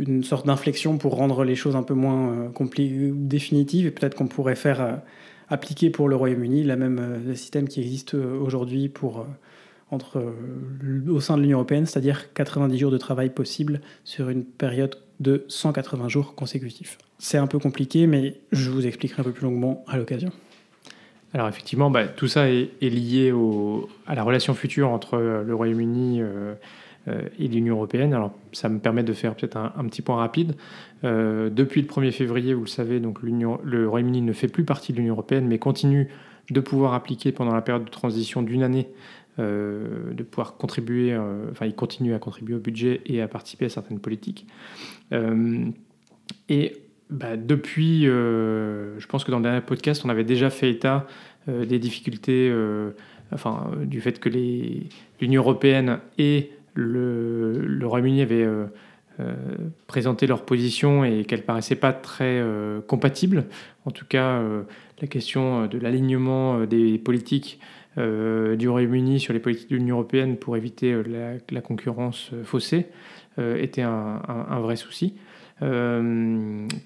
[0.00, 2.50] une sorte d'inflexion pour rendre les choses un peu moins
[2.82, 5.00] définitives, et peut-être qu'on pourrait faire
[5.48, 9.26] appliquer pour le Royaume-Uni la même le système qui existe aujourd'hui pour
[9.90, 10.34] entre,
[11.08, 15.44] au sein de l'Union européenne, c'est-à-dire 90 jours de travail possible sur une période de
[15.48, 16.98] 180 jours consécutifs.
[17.18, 20.30] C'est un peu compliqué, mais je vous expliquerai un peu plus longuement à l'occasion.
[21.34, 23.32] Alors effectivement, bah, tout ça est, lié
[24.06, 26.54] à la relation future entre euh, le Royaume-Uni euh, euh,
[27.06, 28.14] et l'Union européenne.
[28.14, 30.54] Alors ça me permet de faire peut-être un, petit point rapide.
[31.02, 34.98] depuis le 1er février, vous le savez, donc le Royaume-Uni ne fait plus partie de
[34.98, 36.08] l'Union européenne, mais continue
[36.50, 38.88] de pouvoir appliquer pendant la période de transition d'une année
[39.38, 43.66] euh, de pouvoir contribuer, euh, enfin il continue à contribuer au budget et à participer
[43.66, 44.46] à certaines politiques.
[45.12, 45.66] Euh,
[46.48, 46.72] et
[47.10, 51.06] bah, depuis, je pense que dans le dernier podcast, on avait déjà fait état
[51.46, 52.52] des difficultés,
[53.30, 54.28] enfin du fait que
[55.20, 58.46] l'Union européenne et le, Royaume-Uni avaient
[59.86, 62.42] présenté leur position et qu'elle paraissait pas très
[62.86, 63.46] compatible.
[63.84, 64.42] En tout cas,
[65.00, 67.58] la question de l'alignement des politiques
[67.98, 72.44] euh, du Royaume-Uni sur les politiques de l'Union européenne pour éviter euh, la, concurrence euh,
[72.44, 72.86] faussée
[73.38, 75.12] était un, vrai souci.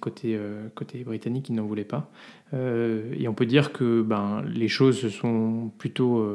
[0.00, 0.36] côté,
[0.74, 2.10] côté britannique, ils n'en voulaient pas.
[2.52, 6.28] et on peut dire que ben, les choses sont plutôt,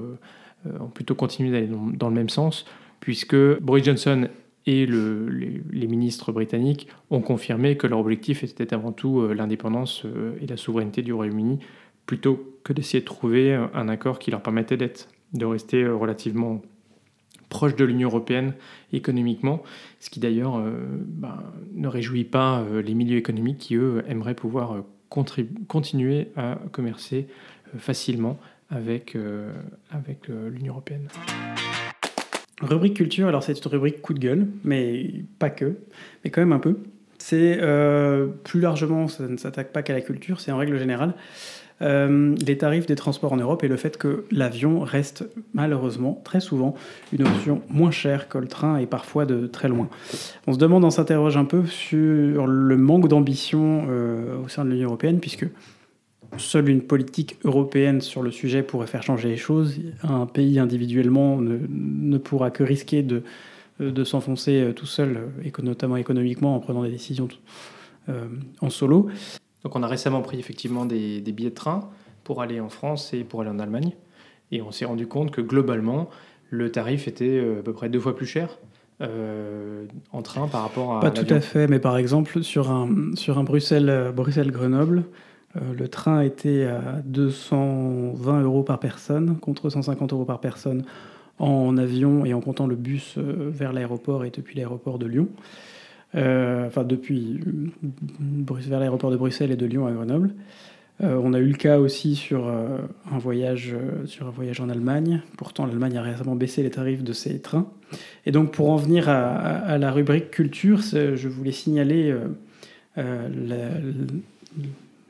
[0.79, 2.65] ont plutôt continué d'aller dans, le même sens,
[3.05, 4.27] puisque Boris Johnson
[4.65, 10.07] et le, les, ministres britanniques ont confirmé que leur objectif était avant tout l'indépendance
[10.41, 11.59] et la souveraineté du Royaume-Uni
[12.05, 16.61] plutôt que d'essayer de trouver un accord qui leur permettait d'être, de rester euh, relativement
[17.49, 18.53] proche de l'Union européenne
[18.91, 19.63] économiquement,
[19.99, 24.35] ce qui d'ailleurs euh, ben, ne réjouit pas euh, les milieux économiques qui, eux, aimeraient
[24.35, 24.83] pouvoir
[25.67, 27.27] continuer à commercer
[27.77, 28.37] facilement
[28.69, 29.15] avec
[30.27, 31.07] l'Union européenne.
[32.61, 35.75] Rubrique culture, alors c'est une rubrique coup de gueule, mais pas que,
[36.23, 36.77] mais quand même un peu.
[37.17, 37.59] C'est
[38.43, 41.15] plus largement, ça ne s'attaque pas qu'à la culture, c'est en règle générale.
[41.81, 46.39] Euh, les tarifs des transports en Europe et le fait que l'avion reste malheureusement très
[46.39, 46.73] souvent
[47.11, 49.89] une option moins chère que le train et parfois de très loin.
[50.47, 54.69] On se demande, on s'interroge un peu sur le manque d'ambition euh, au sein de
[54.69, 55.47] l'Union européenne puisque
[56.39, 59.79] seule une politique européenne sur le sujet pourrait faire changer les choses.
[60.03, 63.23] Un pays individuellement ne, pourra que risquer de,
[63.79, 67.27] de s'enfoncer tout seul, et notamment économiquement en prenant des décisions
[68.09, 68.27] euh,
[68.61, 69.09] en solo.
[69.63, 71.89] Donc on a récemment pris effectivement des, billets de train
[72.23, 73.93] pour aller en France et pour aller en Allemagne.
[74.51, 76.11] Et on s'est rendu compte que globalement,
[76.51, 78.59] le tarif était euh, à peu près deux fois plus cher
[79.01, 80.99] euh, en train par rapport à.
[80.99, 85.03] Pas tout à fait, mais par exemple, sur un, sur un Bruxelles-Grenoble, Bruxelles grenoble
[85.55, 90.83] le train était à 220 euros par personne contre 150 euros par personne
[91.39, 95.27] en avion et en comptant le bus euh, vers l'aéroport et depuis l'aéroport de Lyon.
[96.15, 97.41] Euh, enfin depuis
[98.31, 100.33] vers l'aéroport de Bruxelles et de Lyon à Grenoble.
[101.03, 102.77] Euh, on a eu le cas aussi sur euh,
[103.11, 105.21] un voyage sur un voyage en Allemagne.
[105.37, 107.69] Pourtant, l'Allemagne a récemment baissé les tarifs de ses trains.
[108.25, 112.15] Et donc, pour en venir à, la rubrique culture, je voulais signaler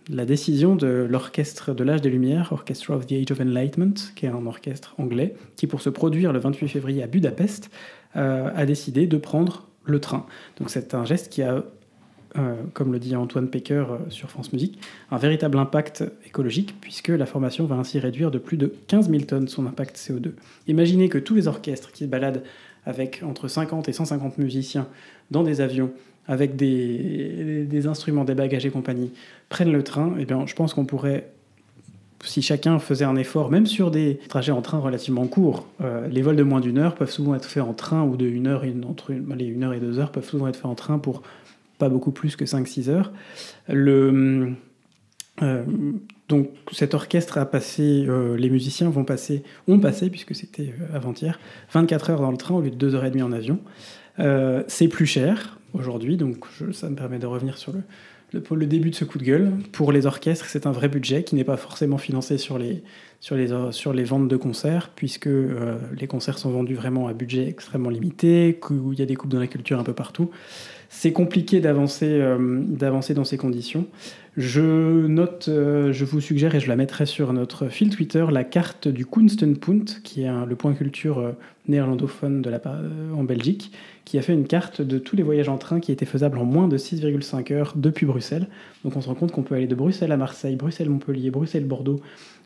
[0.10, 4.30] décision de l'orchestre de l'âge des Lumières, Orchestra of the Age of Enlightenment, qui est
[4.30, 7.70] un orchestre anglais, qui pour se produire le 28 février à Budapest,
[8.13, 10.26] a décidé de prendre le train.
[10.60, 11.63] Donc c'est un geste qui a,
[12.38, 14.80] euh, comme le dit Antoine Pecker euh, sur France Musique,
[15.12, 19.24] un véritable impact écologique puisque la formation va ainsi réduire de plus de 15 000
[19.24, 20.34] tonnes son impact CO2.
[20.68, 22.44] Imaginez que tous les orchestres qui se baladent
[22.86, 24.88] avec entre 50 et 150 musiciens
[25.32, 25.91] dans des avions
[26.27, 29.11] avec des, instruments, des bagages et compagnie,
[29.49, 31.29] prennent le train, eh bien, je pense qu'on pourrait
[32.23, 36.21] si chacun faisait un effort, même sur des trajets en train relativement courts, euh, les
[36.21, 38.63] vols de moins d'une heure peuvent souvent être faits en train, ou de une heure,
[38.88, 41.21] entre les une heure et deux heures peuvent souvent être faits en train pour
[41.77, 43.11] pas beaucoup plus que 5-6 heures.
[43.67, 44.53] Le,
[45.41, 45.63] euh,
[46.29, 51.39] donc cet orchestre a passé, euh, les musiciens vont passer, ont passé, puisque c'était avant-hier,
[51.73, 53.59] 24 heures dans le train au lieu de 2 heures et demie en avion.
[54.67, 57.81] c'est plus cher aujourd'hui, donc ça me permet de revenir sur le,
[58.33, 59.51] le, le, début de ce coup de gueule.
[59.71, 62.83] Pour les orchestres, c'est un vrai budget qui n'est pas forcément financé sur les,
[64.03, 69.01] ventes de concerts, puisque les concerts sont vendus vraiment à budget extrêmement limité, qu'il y
[69.01, 70.31] a des coupes dans la culture un peu partout.
[70.97, 73.86] C'est compliqué d'avancer d'avancer dans ces conditions.
[74.38, 78.43] Je note, euh, je vous suggère, et je la mettrai sur notre fil Twitter, la
[78.43, 81.31] carte du Kunstenpunt, qui est le point culture euh,
[81.69, 83.71] néerlandophone de la, euh, en Belgique,
[84.03, 86.43] qui a fait une carte de tous les voyages en train qui étaient faisables en
[86.43, 88.47] moins de 6,5 heures depuis Bruxelles.
[88.84, 92.01] Donc on se rend compte qu'on peut aller de Bruxelles à Marseille, Bruxelles-Montpellier, Bruxelles-Bordeaux,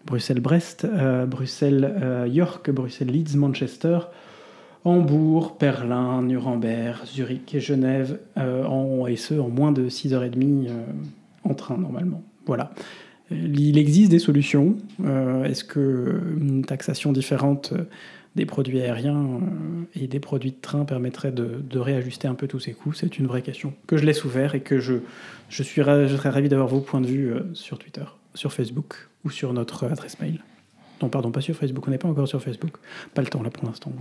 [0.06, 0.88] Bruxelles-Brest,
[1.28, 3.98] Bruxelles-York, Bruxelles-Leeds, Manchester,
[4.86, 10.70] Hambourg, Berlin, Nuremberg, Zurich et Genève, en, et ce en moins de 6h30
[11.44, 12.24] en train normalement.
[12.46, 12.72] Voilà.
[13.32, 14.76] Il existe des solutions.
[15.04, 17.74] Euh, est-ce que une taxation différente
[18.36, 22.60] des produits aériens euh, et des produits de train permettrait de, réajuster un peu tous
[22.60, 22.94] ces coûts?
[22.94, 24.96] C'est une vraie question que je laisse ouvert et que je,
[25.50, 29.10] je, suis je serais ravi d'avoir vos points de vue euh, sur Twitter, sur Facebook
[29.24, 30.44] ou sur notre adresse mail.
[31.02, 32.78] Non, pardon, pas sur Facebook, on n'est pas encore sur Facebook.
[33.14, 33.92] Pas le temps là pour l'instant.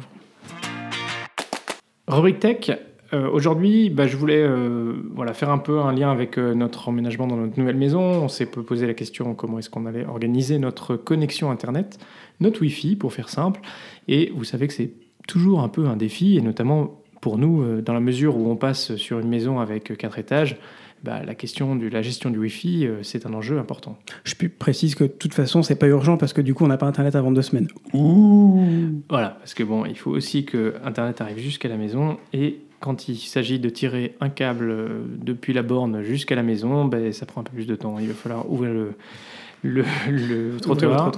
[2.07, 2.71] Rubrique Tech,
[3.15, 4.95] euh, aujourd'hui, bah, je voulais euh,
[5.33, 8.01] faire un peu un lien avec euh, notre emménagement dans notre nouvelle maison.
[8.01, 11.99] On s'est posé la question comment est-ce qu'on allait organiser notre connexion Internet,
[12.41, 13.61] notre Wi-Fi, pour faire simple.
[14.09, 14.93] Et vous savez que c'est
[15.27, 18.95] toujours un peu un défi, et notamment pour nous, dans la mesure où on passe
[18.97, 20.57] sur une maison avec quatre étages,
[21.03, 23.99] bah, la question de la gestion du Wi-Fi, c'est un enjeu important.
[24.25, 26.79] Je précise que de toute façon, c'est pas urgent parce que du coup, on n'a
[26.79, 27.69] pas Internet avant deux semaines.
[29.09, 33.09] Voilà, parce que bon, il faut aussi que Internet arrive jusqu'à la maison et quand
[33.09, 37.27] il s'agit de tirer un câble euh, depuis la borne jusqu'à la maison, ben, ça
[37.27, 37.99] prend un peu plus de temps.
[37.99, 38.95] Il va falloir ouvrir le,
[39.63, 41.13] le, trottoir.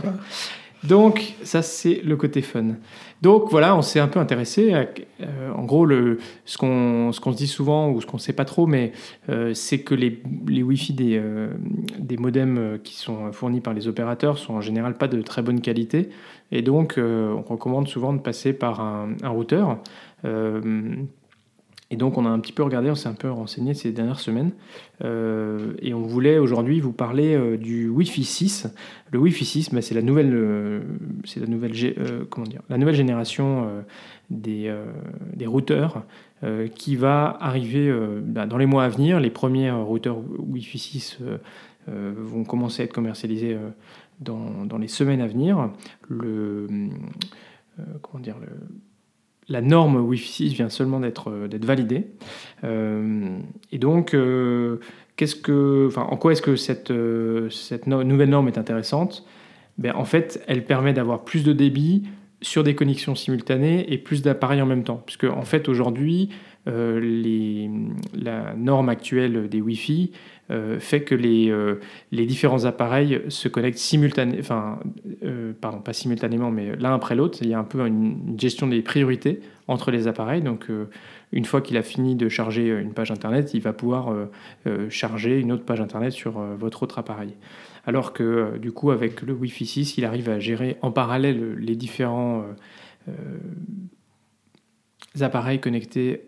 [0.84, 2.76] Donc, ça, c'est le côté fun.
[3.22, 4.72] Donc, voilà, on s'est un peu intéressé.
[5.20, 8.46] Euh, en gros, le, ce qu'on se dit souvent, ou ce qu'on ne sait pas
[8.46, 8.92] trop, mais
[9.28, 11.22] euh, c'est que les, les Wi-Fi des,
[11.98, 15.60] des modems qui sont fournis par les opérateurs sont en général pas de très bonne
[15.60, 16.08] qualité.
[16.50, 19.78] Et donc, on recommande souvent de passer par un routeur.
[21.92, 24.20] Et donc on a un petit peu regardé, on s'est un peu renseigné ces dernières
[24.20, 24.52] semaines,
[25.04, 28.68] euh, et on voulait aujourd'hui vous parler euh, du Wi-Fi 6.
[29.10, 30.82] Le Wi-Fi 6, bah, c'est la nouvelle, euh,
[31.36, 31.72] la nouvelle,
[32.30, 33.66] comment dire, la nouvelle génération
[34.30, 34.72] des,
[35.34, 36.04] des, routeurs
[36.76, 39.18] qui va arriver bah, dans les mois à venir.
[39.18, 41.18] Les premiers routeurs Wi-Fi 6
[41.88, 43.58] vont commencer à être commercialisés
[44.20, 45.70] dans, dans, les semaines à venir.
[46.08, 46.68] Le,
[48.02, 48.48] comment dire, le
[49.50, 52.06] la norme Wi-Fi 6 vient seulement d'être euh, validée.
[52.64, 53.36] Euh,
[53.72, 54.78] et donc, euh,
[55.96, 56.92] en quoi est-ce que cette,
[57.50, 59.26] cette nouvelle norme est intéressante?
[59.76, 62.04] Ben, En fait, elle permet d'avoir plus de débit
[62.42, 65.02] sur des connexions simultanées et plus d'appareils en même temps.
[65.04, 66.30] Puisque, en fait, aujourd'hui,
[66.66, 67.70] les,
[68.14, 70.12] la norme actuelle des Wi-Fi
[70.50, 71.76] euh, fait que les, euh,
[72.10, 74.80] les différents appareils se connectent simultanément, enfin,
[75.22, 77.38] euh, pardon, pas simultanément, mais l'un après l'autre.
[77.42, 80.42] Il y a un peu une, gestion des priorités entre les appareils.
[80.42, 80.66] Donc,
[81.32, 84.12] une fois qu'il a fini de charger une page Internet, il va pouvoir
[84.88, 87.34] charger une autre page Internet sur votre autre appareil.
[87.86, 91.76] Alors que, du coup, avec le Wi-Fi 6, il arrive à gérer en parallèle les
[91.76, 92.44] différents
[95.20, 96.26] appareils connectés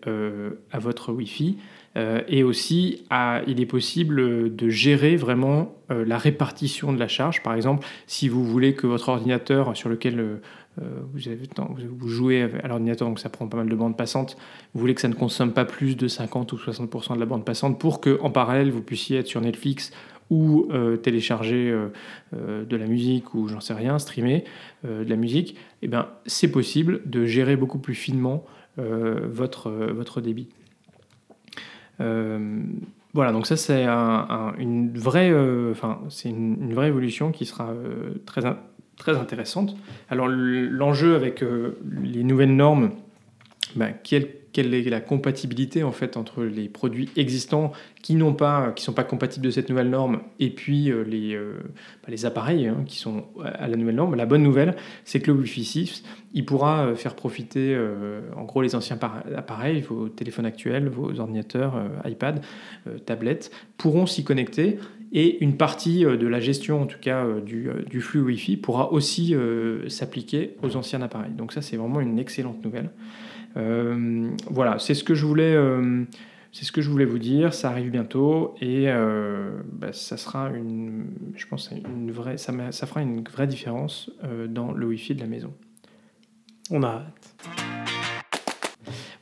[0.71, 1.57] à votre Wi-Fi
[1.95, 3.03] euh, et aussi,
[3.47, 7.43] il est possible de gérer vraiment euh, la répartition de la charge.
[7.43, 10.39] Par exemple, si vous voulez que votre ordinateur sur lequel euh,
[11.13, 14.37] vous, jouez à l'ordinateur, donc ça prend pas mal de bandes passantes,
[14.73, 17.45] vous voulez que ça ne consomme pas plus de 50 ou 60% de la bande
[17.45, 19.91] passante pour qu'en parallèle, vous puissiez être sur Netflix
[20.29, 20.67] ou
[21.03, 21.71] télécharger
[22.33, 24.43] de la musique ou j'en sais rien, streamer
[24.83, 28.45] de la musique, eh ben, c'est possible de gérer beaucoup plus finement
[28.77, 30.49] votre, votre débit.
[32.01, 32.63] Euh,
[33.13, 35.73] voilà, donc ça c'est une vraie, euh,
[36.25, 38.41] une, vraie évolution qui sera euh, très,
[38.97, 39.75] très intéressante.
[40.09, 41.43] Alors l'enjeu avec
[42.03, 42.91] les nouvelles normes,
[43.75, 48.71] ben, quelle, quelle, est la compatibilité en fait entre les produits existants qui n'ont pas,
[48.71, 52.83] qui sont pas compatibles de cette nouvelle norme et puis les, ben, les appareils hein,
[52.85, 54.15] qui sont à la nouvelle norme.
[54.15, 58.43] La bonne nouvelle, c'est que le Wi-Fi 6 il pourra euh, faire profiter euh, en
[58.43, 58.97] gros les anciens
[59.35, 62.41] appareils, vos téléphones actuels, vos ordinateurs, euh, iPad,
[63.05, 64.79] tablettes, pourront s'y connecter
[65.11, 69.35] et une partie de la gestion en tout cas du flux Wi-Fi pourra aussi
[69.87, 71.31] s'appliquer aux anciens appareils.
[71.31, 72.89] Donc ça c'est vraiment une excellente nouvelle.
[73.55, 75.55] Voilà, c'est ce que je voulais...
[76.51, 78.87] c'est ce que je voulais vous dire, ça arrive bientôt et
[79.71, 81.05] bah, ça sera une,
[81.35, 84.11] je pense, une vraie, ça, ça fera une vraie différence
[84.47, 85.51] dans le Wi-Fi de la maison.
[86.69, 87.35] On a hâte.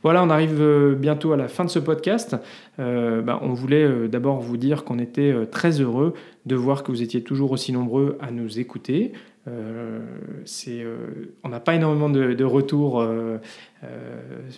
[0.04, 2.36] Voilà, on arrive bientôt à la fin de ce podcast.
[2.78, 6.14] Bah, on voulait d'abord vous dire qu'on était très heureux
[6.46, 9.14] de voir que vous étiez toujours aussi nombreux à nous écouter.
[10.46, 10.86] C'est,
[11.44, 13.06] on n'a pas énormément de, de retours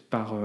[0.10, 0.36] par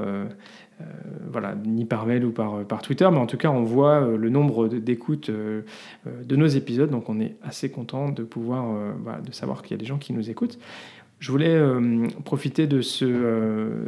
[0.80, 0.84] euh,
[1.30, 4.16] voilà, ni par mail ou par, par Twitter, mais en tout cas, on voit euh,
[4.16, 5.62] le nombre d'écoutes euh,
[6.06, 9.78] de nos épisodes, donc on est assez content de pouvoir, de savoir qu'il y a
[9.78, 10.58] des gens qui nous écoutent.
[11.18, 11.60] Je voulais
[12.24, 13.04] profiter de ce,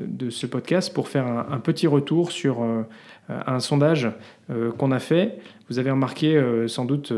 [0.05, 2.67] de ce podcast pour faire un, petit retour sur
[3.29, 4.11] un sondage
[4.79, 5.39] qu'on a fait.
[5.69, 7.13] Vous avez remarqué sans doute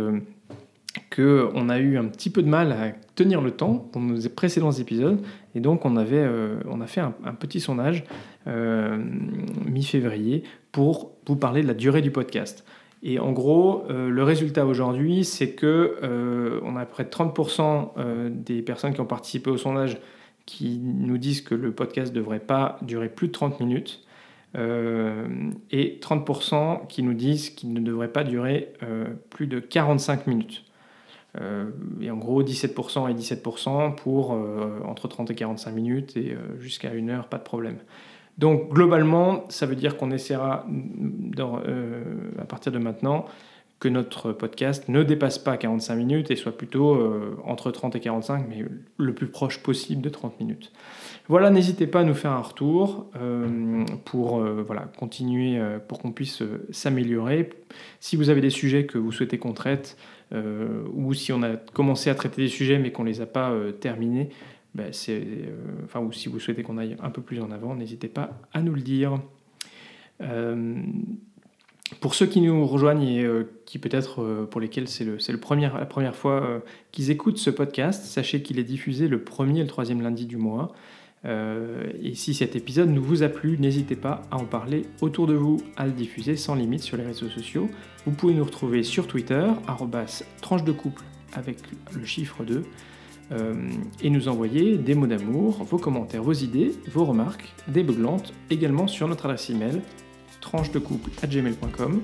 [1.17, 4.73] qu'on a eu un petit peu de mal à tenir le temps dans nos précédents
[4.73, 5.21] épisodes.
[5.55, 8.05] Et donc, on, avait, euh, on a fait un, petit sondage
[8.47, 8.99] euh,
[9.67, 12.65] mi-février pour vous parler de la durée du podcast.
[13.03, 18.63] Et en gros, euh, le résultat aujourd'hui, c'est que on a près de 30% des
[18.63, 19.99] personnes qui ont participé au sondage
[20.47, 24.05] qui nous disent que le podcast ne devrait pas durer plus de 30 minutes.
[24.55, 28.73] et 30% qui nous disent qu'il ne devrait pas durer
[29.31, 30.65] plus de 45 minutes.
[31.41, 31.71] Euh,
[32.01, 36.61] et en gros, 17% et 17% pour euh, entre 30 et 45 minutes et euh,
[36.61, 37.79] jusqu'à une heure, pas de problème.
[38.39, 40.67] Donc globalement, ça veut dire qu'on essaiera
[42.39, 43.27] à partir de maintenant
[43.79, 46.99] que notre podcast ne dépasse pas 45 minutes et soit plutôt
[47.45, 48.65] entre 30 et 45, mais
[48.97, 50.73] le plus proche possible de 30 minutes.
[51.29, 53.11] Voilà, n'hésitez pas à nous faire un retour
[54.07, 57.51] pour voilà, continuer, pour qu'on puisse s'améliorer.
[58.01, 59.99] Si vous avez des sujets que vous souhaitez qu'on traite,
[60.93, 63.51] ou si on a commencé à traiter des sujets mais qu'on ne les a pas
[63.51, 64.31] euh, terminés,
[64.93, 65.55] c'est, euh,
[65.85, 68.63] enfin, ou si vous souhaitez qu'on aille un peu plus en avant, n'hésitez pas à
[68.63, 69.21] nous le dire.
[72.01, 73.29] pour ceux qui nous rejoignent et
[73.67, 78.05] qui peut-être pour lesquels c'est, le, le premier, la première fois qu'ils écoutent ce podcast,
[78.05, 80.73] sachez qu'il est diffusé le premier et le troisième lundi du mois.
[81.25, 85.27] Euh, et si cet épisode nous vous a plu, n'hésitez pas à en parler autour
[85.27, 87.69] de vous, à le diffuser sans limite sur les réseaux sociaux.
[88.07, 89.47] Vous pouvez nous retrouver sur Twitter,
[90.41, 91.03] tranche de couple
[91.35, 91.59] avec
[91.93, 92.65] le chiffre 2,
[93.31, 93.55] euh,
[94.03, 98.87] et nous envoyer des mots d'amour, vos commentaires, vos idées, vos remarques, des beuglantes, également
[98.87, 99.81] sur notre adresse email,
[100.41, 102.03] tranche de couple à gmail.com,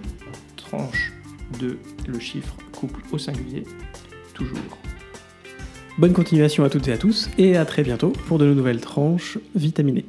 [0.56, 1.12] tranche
[1.60, 3.64] de le chiffre couple au singulier,
[4.32, 4.78] toujours.
[5.98, 9.36] Bonne continuation à toutes et à tous et à très bientôt pour de nouvelles tranches
[9.56, 10.04] vitaminées.